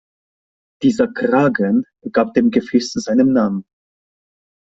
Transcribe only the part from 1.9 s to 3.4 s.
gab dem Gefäß seinen